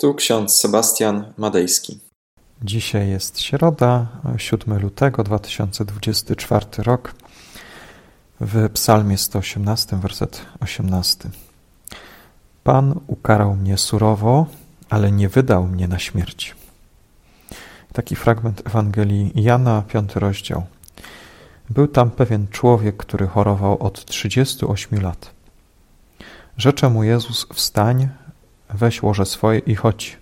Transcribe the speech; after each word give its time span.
Tu 0.00 0.14
ksiądz 0.14 0.56
Sebastian 0.56 1.32
Madejski. 1.36 2.00
Dzisiaj 2.62 3.08
jest 3.08 3.40
środa, 3.40 4.06
7 4.36 4.78
lutego 4.78 5.24
2024 5.24 6.66
rok. 6.78 7.14
W 8.40 8.70
Psalmie 8.72 9.18
118, 9.18 9.96
werset 9.96 10.46
18. 10.60 11.30
Pan 12.64 13.00
ukarał 13.06 13.54
mnie 13.54 13.78
surowo, 13.78 14.46
ale 14.90 15.12
nie 15.12 15.28
wydał 15.28 15.66
mnie 15.66 15.88
na 15.88 15.98
śmierć. 15.98 16.56
Taki 17.92 18.16
fragment 18.16 18.62
Ewangelii 18.66 19.32
Jana, 19.34 19.82
piąty 19.88 20.20
rozdział. 20.20 20.66
Był 21.70 21.88
tam 21.88 22.10
pewien 22.10 22.48
człowiek, 22.48 22.96
który 22.96 23.26
chorował 23.26 23.82
od 23.82 24.04
38 24.04 25.02
lat. 25.02 25.30
Rzecze 26.56 26.90
mu 26.90 27.04
Jezus: 27.04 27.46
Wstań, 27.54 28.08
weź 28.74 29.02
łoże 29.02 29.26
swoje 29.26 29.58
i 29.58 29.74
chodź. 29.74 30.18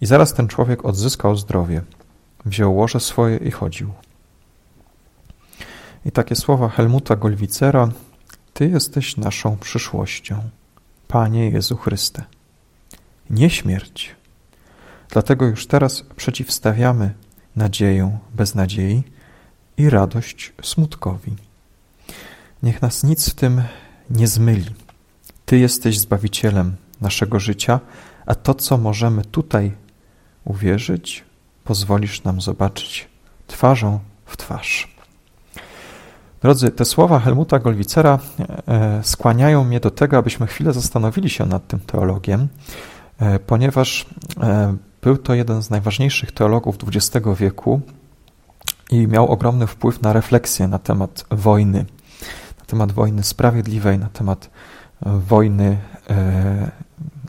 I 0.00 0.06
zaraz 0.06 0.34
ten 0.34 0.48
człowiek 0.48 0.84
odzyskał 0.84 1.36
zdrowie. 1.36 1.82
Wziął 2.44 2.76
łoże 2.76 3.00
swoje 3.00 3.36
i 3.36 3.50
chodził. 3.50 3.92
I 6.04 6.12
takie 6.12 6.36
słowa 6.36 6.68
Helmuta 6.68 7.16
Golwicera: 7.16 7.88
Ty 8.52 8.68
jesteś 8.68 9.16
naszą 9.16 9.56
przyszłością, 9.56 10.42
Panie 11.08 11.50
Jezu 11.50 11.76
Chryste. 11.76 12.24
Nie 13.30 13.50
śmierć. 13.50 14.16
Dlatego 15.10 15.46
już 15.46 15.66
teraz 15.66 16.04
przeciwstawiamy 16.16 17.14
nadzieję 17.56 18.18
beznadziei 18.34 19.02
i 19.76 19.90
radość 19.90 20.52
smutkowi. 20.62 21.36
Niech 22.62 22.82
nas 22.82 23.04
nic 23.04 23.30
w 23.30 23.34
tym 23.34 23.62
nie 24.10 24.28
zmyli. 24.28 24.70
Ty 25.46 25.58
jesteś 25.58 26.00
Zbawicielem 26.00 26.76
naszego 27.02 27.40
życia, 27.40 27.80
a 28.26 28.34
to, 28.34 28.54
co 28.54 28.78
możemy 28.78 29.24
tutaj 29.24 29.72
uwierzyć, 30.44 31.24
pozwolisz 31.64 32.24
nam 32.24 32.40
zobaczyć 32.40 33.08
twarzą 33.46 33.98
w 34.26 34.36
twarz. 34.36 34.92
Drodzy, 36.42 36.70
te 36.70 36.84
słowa 36.84 37.20
Helmuta 37.20 37.58
Golwicera 37.58 38.18
e, 38.68 39.00
skłaniają 39.02 39.64
mnie 39.64 39.80
do 39.80 39.90
tego, 39.90 40.18
abyśmy 40.18 40.46
chwilę 40.46 40.72
zastanowili 40.72 41.30
się 41.30 41.46
nad 41.46 41.66
tym 41.66 41.80
teologiem, 41.80 42.48
e, 43.18 43.38
ponieważ 43.38 44.06
e, 44.40 44.76
był 45.02 45.18
to 45.18 45.34
jeden 45.34 45.62
z 45.62 45.70
najważniejszych 45.70 46.32
teologów 46.32 46.76
XX 46.88 47.26
wieku 47.38 47.80
i 48.90 49.06
miał 49.08 49.28
ogromny 49.28 49.66
wpływ 49.66 50.02
na 50.02 50.12
refleksję 50.12 50.68
na 50.68 50.78
temat 50.78 51.24
wojny, 51.30 51.84
na 52.58 52.64
temat 52.66 52.92
wojny 52.92 53.22
sprawiedliwej, 53.22 53.98
na 53.98 54.08
temat 54.08 54.50
wojny 55.06 55.78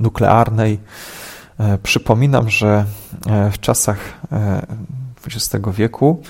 nuklearnej. 0.03 0.79
Przypominam, 1.83 2.49
że 2.49 2.85
w 3.51 3.59
czasach 3.59 3.97
XX 5.27 5.65
wieku 5.73 6.21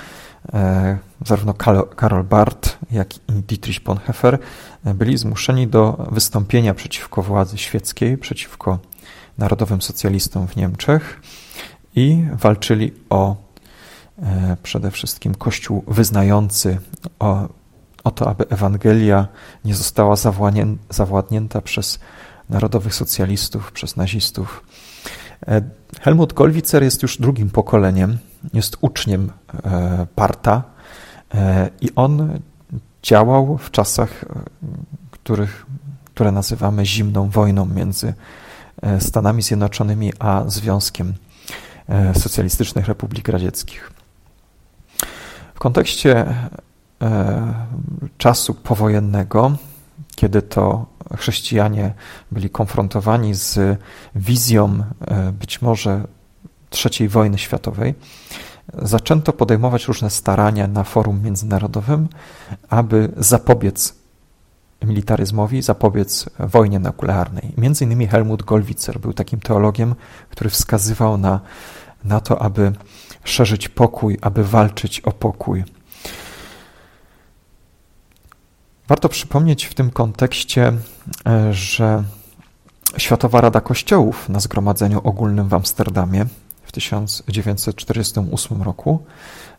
zarówno 1.26 1.54
Karol 1.96 2.24
Barth, 2.24 2.78
jak 2.92 3.18
i 3.18 3.20
Dietrich 3.30 3.84
Bonhoeffer 3.84 4.40
byli 4.84 5.18
zmuszeni 5.18 5.68
do 5.68 6.08
wystąpienia 6.12 6.74
przeciwko 6.74 7.22
władzy 7.22 7.58
świeckiej, 7.58 8.18
przeciwko 8.18 8.80
narodowym 9.38 9.82
socjalistom 9.82 10.48
w 10.48 10.56
Niemczech 10.56 11.22
i 11.96 12.26
walczyli 12.34 12.94
o 13.10 13.36
e, 14.22 14.58
przede 14.64 14.92
wszystkim 14.92 15.36
Kościół 15.36 15.84
wyznający, 15.88 16.78
o, 17.20 17.48
o 18.04 18.12
to, 18.12 18.30
aby 18.30 18.50
Ewangelia 18.50 19.28
nie 19.66 19.76
została 19.76 20.16
zawładnięta 20.90 21.62
przez 21.62 22.00
narodowych 22.54 22.96
socjalistów, 22.96 23.72
przez 23.72 23.96
nazistów. 23.96 24.64
E, 25.48 25.62
Helmut 26.02 26.34
Golwitzer 26.34 26.84
jest 26.84 27.02
już 27.02 27.18
drugim 27.18 27.50
pokoleniem, 27.50 28.18
jest 28.54 28.78
uczniem 28.82 29.32
e, 29.64 30.08
Parta 30.16 30.64
i 31.82 31.90
on 31.96 32.40
działał 33.04 33.58
w 33.58 33.72
czasach, 33.72 34.26
których, 35.12 35.66
które 36.06 36.32
nazywamy 36.32 36.86
zimną 36.86 37.30
wojną 37.30 37.66
między 37.66 38.14
E, 38.84 39.02
Stanami 39.02 39.42
Zjednoczonymi 39.42 40.14
a 40.20 40.44
Związkiem 40.48 41.14
e, 41.90 42.20
Socjalistycznych 42.20 42.88
Republik 42.88 43.28
Radzieckich. 43.28 43.92
W 45.56 45.60
kontekście 45.60 46.26
e, 47.02 47.54
czasu 48.18 48.54
powojennego, 48.54 49.52
kiedy 50.16 50.42
to 50.42 50.86
chrześcijanie 51.18 51.94
byli 52.32 52.50
konfrontowani 52.50 53.34
z 53.34 53.80
wizją 54.16 54.84
być 55.40 55.62
może 55.62 56.08
III 56.86 57.10
wojny 57.10 57.38
światowej, 57.38 57.96
zaczęto 58.74 59.34
podejmować 59.34 59.88
różne 59.88 60.10
starania 60.10 60.68
na 60.68 60.84
forum 60.84 61.24
międzynarodowym, 61.24 62.08
aby 62.70 63.12
zapobiec 63.18 63.96
militaryzmowi, 64.84 65.62
zapobiec 65.62 66.30
wojnie 66.40 66.80
nuklearnej. 66.80 67.54
Między 67.58 67.84
innymi 67.84 68.08
Helmut 68.08 68.44
Gollwitzer 68.44 69.00
był 69.00 69.14
takim 69.14 69.40
teologiem, 69.40 69.96
który 70.30 70.50
wskazywał 70.50 71.18
na, 71.18 71.40
na 72.04 72.20
to, 72.20 72.42
aby 72.42 72.72
szerzyć 73.24 73.70
pokój, 73.70 74.18
aby 74.22 74.44
walczyć 74.44 75.00
o 75.00 75.12
pokój. 75.12 75.64
Warto 78.88 79.10
przypomnieć 79.10 79.66
w 79.66 79.74
tym 79.74 79.92
kontekście, 79.92 80.74
e, 81.28 81.54
że 81.54 82.04
Światowa 82.98 83.42
Rada 83.42 83.62
Kościołów 83.62 84.30
na 84.30 84.40
Zgromadzeniu 84.40 85.02
Ogólnym 85.04 85.48
w 85.48 85.54
Amsterdamie 85.54 86.26
w 86.64 86.72
1948 86.72 88.62
roku 88.62 89.04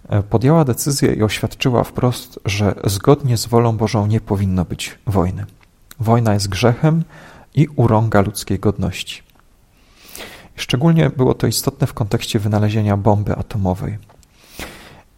E, 0.09 0.23
podjęła 0.23 0.65
decyzję 0.65 1.13
i 1.13 1.23
oświadczyła 1.23 1.85
wprost, 1.85 2.41
że 2.45 2.75
zgodnie 2.85 3.37
z 3.37 3.47
wolą 3.47 3.77
Bożą 3.77 4.07
nie 4.07 4.21
powinno 4.21 4.65
być 4.65 4.99
wojny. 5.07 5.45
Wojna 6.01 6.35
jest 6.35 6.49
grzechem 6.49 7.05
i 7.55 7.69
urąga 7.77 8.21
ludzkiej 8.21 8.59
godności. 8.59 9.23
Szczególnie 10.57 11.11
było 11.11 11.35
to 11.35 11.47
istotne 11.47 11.87
w 11.87 11.95
kontekście 11.95 12.39
wynalezienia 12.39 12.97
bomby 12.97 13.37
atomowej. 13.37 13.99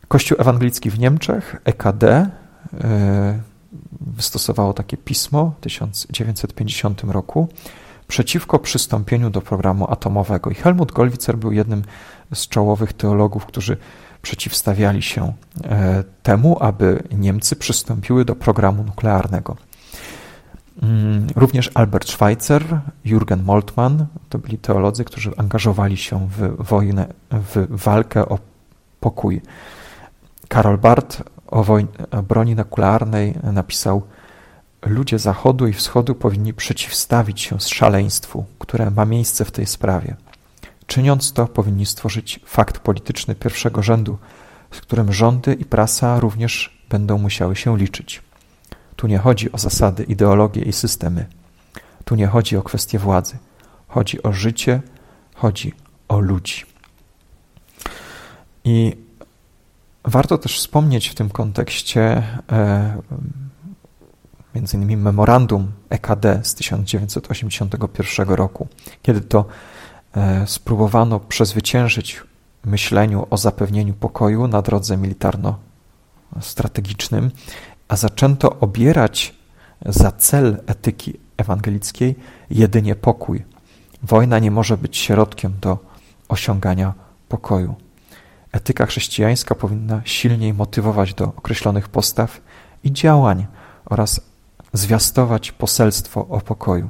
Kościół 0.08 0.38
ewangelicki 0.40 0.90
w 0.90 0.98
Niemczech, 0.98 1.56
EKD, 1.64 2.04
e, 2.04 3.40
wystosowało 4.00 4.72
takie 4.72 4.96
pismo 4.96 5.54
w 5.58 5.60
1950 5.60 7.04
roku 7.04 7.48
przeciwko 8.08 8.58
przystąpieniu 8.58 9.30
do 9.30 9.40
programu 9.40 9.90
atomowego. 9.90 10.50
I 10.50 10.54
Helmut 10.54 10.92
Gollwitzer 10.92 11.36
był 11.36 11.52
jednym 11.52 11.82
z 12.34 12.48
czołowych 12.48 12.92
teologów, 12.92 13.46
którzy 13.46 13.76
przeciwstawiali 14.22 15.02
się 15.02 15.32
e, 15.64 16.04
temu, 16.22 16.56
aby 16.60 17.02
Niemcy 17.18 17.56
przystąpiły 17.56 18.24
do 18.24 18.36
programu 18.36 18.84
nuklearnego. 18.84 19.56
Mm, 20.82 21.26
również 21.36 21.70
Albert 21.74 22.08
Schweitzer, 22.08 22.80
Jürgen 23.04 23.42
Moltmann 23.42 24.06
to 24.28 24.38
byli 24.38 24.58
teolodzy, 24.58 25.04
którzy 25.04 25.32
angażowali 25.36 25.96
się 25.96 26.28
w 26.28 26.64
wojnę, 26.68 27.06
w 27.30 27.66
walkę 27.70 28.28
o 28.28 28.38
pokój. 29.00 29.40
Karol 30.48 30.78
Barth 30.78 31.22
o, 31.46 31.64
o 32.10 32.22
broni 32.22 32.54
nuklearnej 32.54 33.34
napisał: 33.42 34.02
Ludzie 34.86 35.18
Zachodu 35.18 35.66
i 35.66 35.72
Wschodu 35.72 36.14
powinni 36.14 36.54
przeciwstawić 36.54 37.40
się 37.40 37.60
szaleństwu, 37.60 38.44
które 38.58 38.90
ma 38.90 39.04
miejsce 39.04 39.44
w 39.44 39.50
tej 39.50 39.66
sprawie. 39.66 40.16
Czyniąc 40.86 41.32
to, 41.32 41.46
powinni 41.46 41.86
stworzyć 41.86 42.40
fakt 42.46 42.78
polityczny 42.78 43.34
pierwszego 43.34 43.82
rzędu, 43.82 44.18
z 44.70 44.80
którym 44.80 45.12
rządy 45.12 45.54
i 45.54 45.64
prasa 45.64 46.20
również 46.20 46.82
będą 46.90 47.18
musiały 47.18 47.56
się 47.56 47.78
liczyć. 47.78 48.22
Tu 48.96 49.06
nie 49.06 49.18
chodzi 49.18 49.52
o 49.52 49.58
zasady, 49.58 50.04
ideologie 50.04 50.62
i 50.62 50.72
systemy. 50.72 51.26
Tu 52.04 52.14
nie 52.14 52.26
chodzi 52.26 52.56
o 52.56 52.62
kwestie 52.62 52.98
władzy. 52.98 53.38
Chodzi 53.88 54.22
o 54.22 54.32
życie, 54.32 54.80
chodzi 55.34 55.72
o 56.08 56.18
ludzi. 56.18 56.64
I 58.64 58.96
warto 60.06 60.38
też 60.38 60.58
wspomnieć 60.58 61.08
w 61.08 61.14
tym 61.14 61.30
kontekście 61.30 62.22
e, 62.52 63.02
innymi 64.74 64.96
memorandum 64.96 65.72
EKD 65.90 66.40
z 66.42 66.54
1981 66.54 68.28
roku, 68.28 68.68
kiedy 69.02 69.20
to 69.20 69.44
E, 70.16 70.46
spróbowano 70.46 71.20
przezwyciężyć 71.20 72.22
myśleniu 72.64 73.26
o 73.30 73.36
zapewnieniu 73.36 73.94
pokoju 73.94 74.48
na 74.48 74.62
drodze 74.62 74.96
militarno-strategicznym, 74.96 77.30
a 77.88 77.96
zaczęto 77.96 78.60
obierać 78.60 79.34
za 79.86 80.12
cel 80.12 80.62
etyki 80.66 81.20
ewangelickiej 81.36 82.14
jedynie 82.50 82.94
pokój. 82.94 83.44
Wojna 84.02 84.38
nie 84.38 84.50
może 84.50 84.76
być 84.76 84.96
środkiem 84.96 85.52
do 85.60 85.78
osiągania 86.28 86.94
pokoju. 87.28 87.74
Etyka 88.52 88.86
chrześcijańska 88.86 89.54
powinna 89.54 90.00
silniej 90.04 90.54
motywować 90.54 91.14
do 91.14 91.24
określonych 91.24 91.88
postaw 91.88 92.40
i 92.84 92.92
działań 92.92 93.46
oraz 93.84 94.20
zwiastować 94.72 95.52
poselstwo 95.52 96.26
o 96.28 96.40
pokoju. 96.40 96.88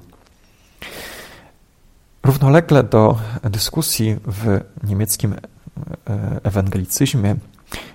Równolegle 2.22 2.82
do 2.82 3.18
dyskusji 3.42 4.16
w 4.26 4.60
niemieckim 4.84 5.34
e, 5.34 5.38
ewangelicyzmie 6.42 7.36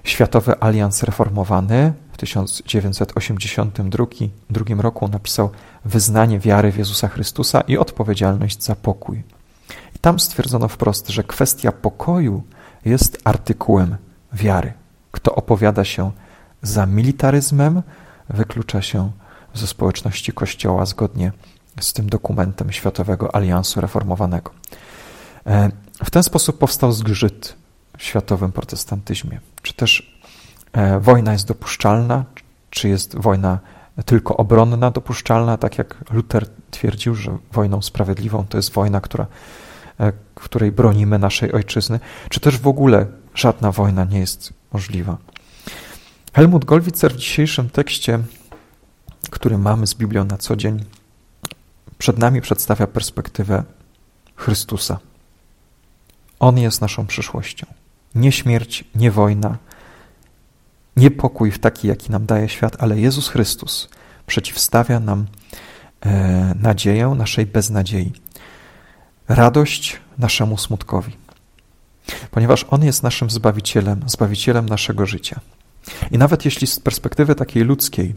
Światowy 0.04 0.60
Alians 0.60 1.04
Reformowany 1.04 1.94
w 2.14 2.18
1982 2.18 4.82
roku 4.82 5.08
napisał 5.08 5.50
wyznanie 5.86 6.40
wiary 6.40 6.72
w 6.72 6.78
Jezusa 6.78 7.08
Chrystusa 7.08 7.62
i 7.62 7.78
odpowiedzialność 7.78 8.64
za 8.64 8.76
pokój. 8.76 9.24
I 9.96 10.00
tam 10.00 10.20
stwierdzono 10.20 10.68
wprost, 10.68 11.10
że 11.10 11.24
kwestia 11.24 11.72
pokoju 11.72 12.44
jest 12.86 13.22
artykułem 13.24 13.98
wiary. 14.34 14.74
Kto 15.12 15.36
opowiada 15.36 15.84
się 15.84 16.12
za 16.62 16.86
militaryzmem, 16.86 17.82
wyklucza 18.30 18.82
się 18.82 19.12
ze 19.54 19.68
społeczności 19.68 20.34
Kościoła 20.34 20.86
zgodnie 20.86 21.32
z 21.80 21.94
tym 21.94 22.10
dokumentem 22.10 22.72
Światowego 22.72 23.36
Aliansu 23.36 23.82
Reformowanego. 23.82 24.52
E, 25.48 25.70
w 26.04 26.10
ten 26.10 26.24
sposób 26.24 26.58
powstał 26.58 26.92
zgrzyt 26.92 27.56
w 27.98 28.04
światowym 28.04 28.52
protestantyzmie. 28.52 29.40
Czy 29.62 29.74
też 29.74 30.22
e, 30.74 31.00
wojna 31.00 31.34
jest 31.34 31.48
dopuszczalna, 31.48 32.26
czy 32.70 32.90
jest 32.90 33.16
wojna 33.16 33.60
tylko 34.06 34.38
obronna 34.38 34.92
dopuszczalna, 34.92 35.58
tak 35.58 35.78
jak 35.78 36.12
Luther 36.12 36.48
twierdził, 36.72 37.16
że 37.16 37.38
wojną 37.52 37.82
sprawiedliwą 37.82 38.46
to 38.50 38.58
jest 38.58 38.74
wojna, 38.74 39.02
która, 39.02 39.28
e, 40.00 40.14
której 40.42 40.72
bronimy 40.72 41.20
naszej 41.20 41.52
ojczyzny, 41.52 42.00
czy 42.30 42.40
też 42.40 42.58
w 42.58 42.68
ogóle 42.68 43.06
żadna 43.36 43.72
wojna 43.72 44.06
nie 44.06 44.20
jest 44.20 44.54
możliwa. 44.74 45.18
Helmut 46.34 46.66
Golwitzer 46.66 47.14
w 47.14 47.18
dzisiejszym 47.18 47.70
tekście, 47.70 48.20
który 49.30 49.58
mamy 49.58 49.88
z 49.88 49.96
Biblią 49.96 50.26
na 50.26 50.38
co 50.38 50.56
dzień, 50.56 50.86
przed 51.98 52.18
nami 52.18 52.42
przedstawia 52.42 52.88
perspektywę 52.88 53.64
Chrystusa. 54.36 55.00
On 56.40 56.58
jest 56.58 56.82
naszą 56.82 57.08
przyszłością. 57.08 57.68
Nie 58.16 58.32
śmierć, 58.32 58.84
nie 58.96 59.12
wojna, 59.12 59.58
nie 60.96 61.12
pokój 61.12 61.52
w 61.52 61.60
taki, 61.60 61.88
jaki 61.88 62.12
nam 62.12 62.26
daje 62.26 62.50
świat, 62.50 62.76
ale 62.80 63.00
Jezus 63.00 63.30
Chrystus 63.30 63.90
przeciwstawia 64.28 65.00
nam 65.00 65.26
e, 66.02 66.56
nadzieję 66.60 67.08
naszej 67.18 67.46
beznadziei, 67.46 68.14
radość 69.36 70.00
naszemu 70.18 70.58
smutkowi. 70.58 71.18
Ponieważ 72.32 72.66
On 72.70 72.84
jest 72.84 73.04
naszym 73.04 73.30
Zbawicielem, 73.30 74.02
Zbawicielem 74.08 74.70
naszego 74.70 75.06
życia. 75.06 75.40
I 76.12 76.18
nawet 76.18 76.46
jeśli 76.46 76.68
z 76.68 76.80
perspektywy 76.80 77.36
takiej 77.36 77.64
ludzkiej 77.64 78.14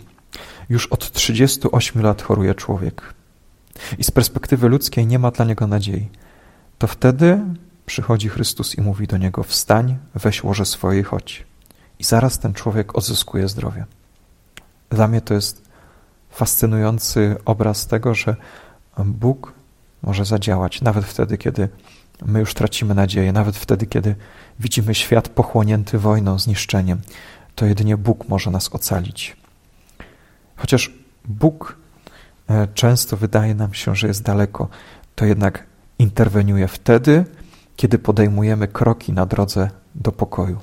już 0.69 0.87
od 0.87 1.12
38 1.12 2.02
lat 2.02 2.22
choruje 2.22 2.55
człowiek 2.55 3.14
i 3.99 4.05
z 4.05 4.11
perspektywy 4.11 4.69
ludzkiej 4.69 5.06
nie 5.06 5.19
ma 5.19 5.31
dla 5.31 5.44
niego 5.44 5.66
nadziei, 5.66 6.08
to 6.78 6.87
wtedy 6.87 7.40
przychodzi 7.87 8.28
Chrystus 8.28 8.75
i 8.78 8.81
mówi 8.81 9.06
do 9.06 9.16
niego: 9.16 9.43
Wstań, 9.43 9.96
weź 10.14 10.44
łoże 10.44 10.64
swoje 10.64 11.00
i 11.00 11.02
chodź. 11.02 11.46
I 11.99 12.05
zaraz 12.05 12.38
ten 12.38 12.55
człowiek 12.55 12.99
odzyskuje 12.99 13.49
zdrowie. 13.49 13.84
Dla 14.90 15.08
mnie 15.08 15.20
to 15.20 15.34
jest 15.34 15.62
fascynujący 16.31 17.37
obraz 17.44 17.87
tego, 17.87 18.14
że 18.14 18.37
Bóg 18.99 19.52
może 20.04 20.24
zadziałać 20.24 20.82
nawet 20.82 21.04
wtedy, 21.04 21.38
kiedy 21.38 21.68
my 22.26 22.40
już 22.40 22.54
tracimy 22.54 22.94
nadzieję, 22.94 23.32
nawet 23.32 23.56
wtedy, 23.56 23.86
kiedy 23.86 24.14
widzimy 24.60 24.94
świat 24.94 25.28
pochłonięty 25.28 25.98
wojną, 25.98 26.38
zniszczeniem. 26.38 27.00
To 27.54 27.66
jedynie 27.66 27.96
Bóg 27.96 28.28
może 28.28 28.50
nas 28.50 28.74
ocalić. 28.74 29.36
Chociaż 30.56 30.92
Bóg 31.24 31.76
e, 32.48 32.68
często 32.74 33.16
wydaje 33.16 33.54
nam 33.54 33.74
się, 33.74 33.96
że 33.96 34.06
jest 34.06 34.22
daleko, 34.22 34.68
to 35.14 35.24
jednak 35.24 35.64
interweniuje 35.98 36.68
wtedy, 36.68 37.24
kiedy 37.76 37.98
podejmujemy 37.98 38.68
kroki 38.68 39.12
na 39.12 39.26
drodze 39.26 39.70
do 39.94 40.12
pokoju. 40.12 40.58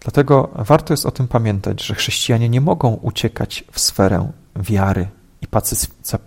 Dlatego 0.00 0.50
warto 0.54 0.92
jest 0.92 1.06
o 1.06 1.10
tym 1.10 1.28
pamiętać, 1.28 1.82
że 1.82 1.94
chrześcijanie 1.94 2.48
nie 2.48 2.60
mogą 2.60 2.94
uciekać 2.94 3.64
w 3.72 3.80
sferę 3.80 4.30
wiary 4.56 5.08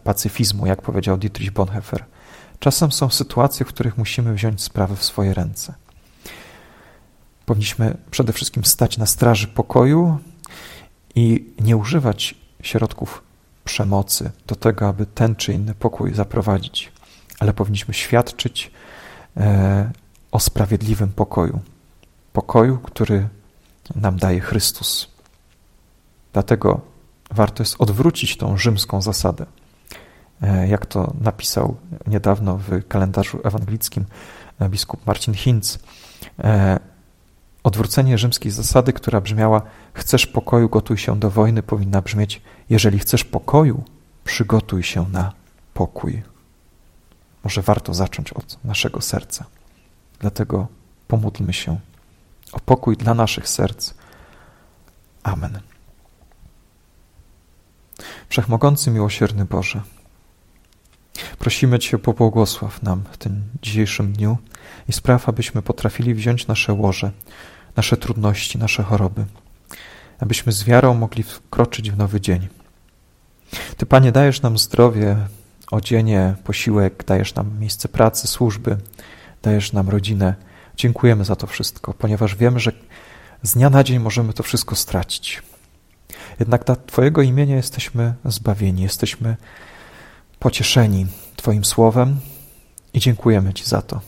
pacyfizmu, 0.04 0.66
jak 0.66 0.82
powiedział 0.82 1.18
Dietrich 1.18 1.52
Bonhoeffer. 1.52 2.06
Czasem 2.60 2.92
są 2.92 3.10
sytuacje, 3.10 3.66
w 3.66 3.70
których 3.70 3.98
musimy 3.98 4.34
wziąć 4.34 4.62
sprawy 4.62 4.96
w 4.96 5.04
swoje 5.04 5.34
ręce. 5.34 5.74
Powinniśmy 7.46 7.98
przede 8.12 8.34
wszystkim 8.34 8.66
stać 8.66 8.98
na 8.98 9.06
straży 9.06 9.48
pokoju 9.48 10.18
i 11.16 11.54
nie 11.60 11.78
używać 11.78 12.36
środków 12.62 13.24
przemocy 13.66 14.32
do 14.48 14.56
tego, 14.56 14.88
aby 14.88 15.06
ten 15.06 15.36
czy 15.36 15.54
inny 15.54 15.76
pokój 15.76 16.14
zaprowadzić, 16.14 16.92
ale 17.40 17.54
powinniśmy 17.54 17.94
świadczyć 17.94 18.72
e, 19.38 19.92
o 20.32 20.40
sprawiedliwym 20.40 21.10
pokoju. 21.10 21.60
Pokoju, 22.34 22.78
który 22.78 23.30
nam 23.96 24.18
daje 24.18 24.40
Chrystus. 24.40 25.08
Dlatego 26.34 26.93
warto 27.36 27.64
jest 27.64 27.76
odwrócić 27.80 28.38
tą 28.38 28.58
rzymską 28.58 29.02
zasadę. 29.02 29.46
E, 30.42 30.68
jak 30.68 30.86
to 30.86 31.14
napisał 31.22 31.76
niedawno 32.08 32.58
w 32.58 32.88
kalendarzu 32.88 33.40
ewangelickim 33.44 34.06
e, 34.60 34.70
biskup 34.70 35.08
Marcin 35.08 35.34
Hinz. 35.34 35.80
E, 36.40 36.80
odwrócenie 37.64 38.18
rzymskiej 38.18 38.52
zasady, 38.52 38.94
która 38.94 39.22
brzmiała: 39.22 39.62
Chcesz 39.94 40.28
pokoju, 40.28 40.70
gotuj 40.70 40.98
się 40.98 41.20
do 41.20 41.30
wojny, 41.30 41.64
powinna 41.64 42.02
brzmieć: 42.02 42.42
Jeżeli 42.70 43.00
chcesz 43.00 43.24
pokoju, 43.24 43.84
przygotuj 44.24 44.84
się 44.84 45.06
na 45.12 45.32
pokój. 45.74 46.24
Może 47.44 47.62
warto 47.62 47.94
zacząć 47.94 48.34
od 48.34 48.58
naszego 48.64 49.02
serca. 49.02 49.46
Dlatego 50.20 50.68
pomódlmy 51.08 51.54
się 51.54 51.80
o 52.54 52.60
pokój 52.60 52.98
dla 52.98 53.14
naszych 53.14 53.50
serc. 53.50 53.94
Amen. 55.24 55.73
Wszechmogący, 58.34 58.92
miłosierny 58.92 59.46
Boże, 59.46 59.82
prosimy 61.40 61.80
Cię, 61.80 62.00
pobłogosław 62.00 62.84
nam 62.84 63.04
w 63.12 63.18
tym 63.18 63.44
dzisiejszym 63.62 64.14
dniu 64.14 64.38
i 64.90 64.94
spraw, 64.94 65.30
abyśmy 65.30 65.62
potrafili 65.62 66.14
wziąć 66.14 66.48
nasze 66.48 66.74
łoże, 66.74 67.12
nasze 67.76 67.98
trudności, 67.98 68.58
nasze 68.58 68.84
choroby, 68.84 69.26
abyśmy 70.20 70.52
z 70.52 70.64
wiarą 70.64 70.94
mogli 70.94 71.24
wkroczyć 71.24 71.92
w 71.92 71.98
nowy 71.98 72.22
dzień. 72.22 72.48
Ty, 73.78 73.86
Panie, 73.86 74.12
dajesz 74.12 74.42
nam 74.42 74.58
zdrowie, 74.58 75.18
odzienie, 75.72 76.36
posiłek, 76.44 77.04
dajesz 77.04 77.36
nam 77.36 77.60
miejsce 77.60 77.90
pracy, 77.90 78.28
służby, 78.28 78.78
dajesz 79.42 79.74
nam 79.74 79.90
rodzinę. 79.90 80.36
Dziękujemy 80.76 81.26
za 81.26 81.36
to 81.36 81.48
wszystko, 81.48 81.94
ponieważ 81.94 82.36
wiemy, 82.36 82.60
że 82.60 82.72
z 83.44 83.54
dnia 83.54 83.70
na 83.70 83.84
dzień 83.84 84.00
możemy 84.00 84.34
to 84.34 84.44
wszystko 84.44 84.76
stracić. 84.76 85.44
Jednak 86.40 86.64
dla 86.64 86.76
Twojego 86.76 87.22
imienia 87.22 87.56
jesteśmy 87.56 88.14
zbawieni, 88.26 88.82
jesteśmy 88.82 89.36
pocieszeni 90.40 91.08
Twoim 91.36 91.66
słowem 91.66 92.20
i 92.94 93.00
dziękujemy 93.00 93.54
Ci 93.54 93.66
za 93.66 93.82
to. 93.82 94.02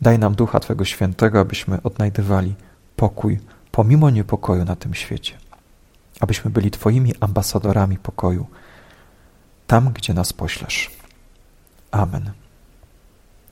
Daj 0.00 0.18
nam 0.18 0.34
Ducha 0.34 0.60
Twego 0.60 0.84
Świętego, 0.84 1.40
abyśmy 1.40 1.82
odnajdywali 1.82 2.54
pokój 2.96 3.40
pomimo 3.70 4.10
niepokoju 4.10 4.64
na 4.64 4.76
tym 4.76 4.94
świecie, 4.94 5.38
abyśmy 6.20 6.50
byli 6.50 6.70
Twoimi 6.70 7.12
ambasadorami 7.20 7.98
pokoju 7.98 8.46
tam, 9.66 9.92
gdzie 9.92 10.14
nas 10.14 10.32
poślesz. 10.32 10.90
Amen. 11.90 12.32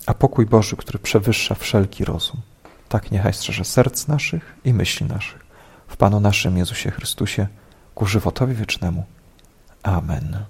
A 0.07 0.15
pokój 0.15 0.47
Boży, 0.47 0.77
który 0.77 0.99
przewyższa 0.99 1.55
wszelki 1.55 2.05
rozum, 2.05 2.41
tak 2.89 3.11
niechaj 3.11 3.35
strzeże 3.35 3.65
serc 3.65 4.09
naszych 4.09 4.55
i 4.65 4.75
myśli 4.75 5.07
naszych 5.07 5.51
w 5.89 5.97
Panu 5.97 6.21
naszym 6.21 6.59
Jezusie 6.59 6.91
Chrystusie 6.91 7.47
ku 8.01 8.07
żywotowi 8.07 8.55
wiecznemu. 8.55 9.05
Amen. 9.83 10.45